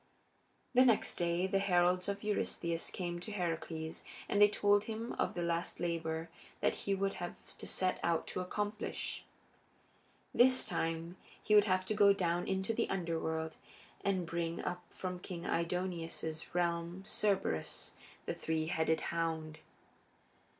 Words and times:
The 0.73 0.83
next 0.83 1.17
day 1.17 1.45
the 1.45 1.59
heralds 1.59 2.09
of 2.09 2.23
Eurystheus 2.23 2.89
came 2.89 3.19
to 3.19 3.31
Heracles 3.31 4.03
and 4.27 4.41
they 4.41 4.47
told 4.47 4.85
him 4.85 5.13
of 5.19 5.35
the 5.35 5.43
last 5.43 5.79
labor 5.79 6.27
that 6.59 6.73
he 6.73 6.95
would 6.95 7.13
have 7.21 7.55
to 7.59 7.67
set 7.67 7.99
out 8.01 8.25
to 8.29 8.39
accomplish 8.39 9.23
this 10.33 10.65
time 10.65 11.17
he 11.43 11.53
would 11.53 11.65
have 11.65 11.85
to 11.85 11.93
go 11.93 12.13
down 12.13 12.47
into 12.47 12.73
the 12.73 12.89
Underworld, 12.89 13.51
and 14.03 14.25
bring 14.25 14.59
up 14.63 14.81
from 14.89 15.19
King 15.19 15.45
Aidoneus's 15.45 16.55
realm 16.55 17.03
Cerberus, 17.05 17.91
the 18.25 18.33
three 18.33 18.65
headed 18.65 19.01
hound. 19.01 19.59